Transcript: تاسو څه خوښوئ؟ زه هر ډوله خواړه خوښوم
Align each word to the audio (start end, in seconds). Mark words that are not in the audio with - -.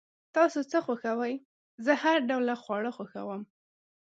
تاسو 0.35 0.59
څه 0.71 0.77
خوښوئ؟ 0.85 1.33
زه 1.85 1.93
هر 2.03 2.17
ډوله 2.29 2.55
خواړه 2.63 2.91
خوښوم 2.97 3.41